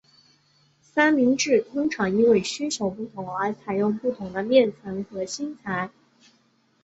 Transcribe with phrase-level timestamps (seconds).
[0.81, 5.91] 三明治板通常因为需求不同而采用不同的面层和芯材。